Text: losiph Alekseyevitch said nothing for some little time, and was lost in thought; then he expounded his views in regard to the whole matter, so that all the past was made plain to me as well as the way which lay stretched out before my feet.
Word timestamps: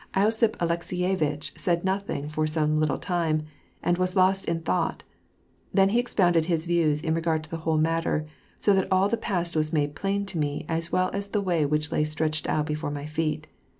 losiph 0.15 0.55
Alekseyevitch 0.59 1.53
said 1.55 1.85
nothing 1.85 2.27
for 2.27 2.47
some 2.47 2.75
little 2.79 2.97
time, 2.97 3.43
and 3.83 3.99
was 3.99 4.15
lost 4.15 4.45
in 4.45 4.59
thought; 4.61 5.03
then 5.71 5.89
he 5.89 5.99
expounded 5.99 6.45
his 6.45 6.65
views 6.65 7.01
in 7.03 7.13
regard 7.13 7.43
to 7.43 7.51
the 7.51 7.57
whole 7.57 7.77
matter, 7.77 8.25
so 8.57 8.73
that 8.73 8.91
all 8.91 9.07
the 9.09 9.15
past 9.15 9.55
was 9.55 9.71
made 9.71 9.93
plain 9.93 10.25
to 10.25 10.39
me 10.39 10.65
as 10.67 10.91
well 10.91 11.11
as 11.13 11.27
the 11.27 11.39
way 11.39 11.67
which 11.67 11.91
lay 11.91 12.03
stretched 12.03 12.49
out 12.49 12.65
before 12.65 12.89
my 12.89 13.05
feet. 13.05 13.45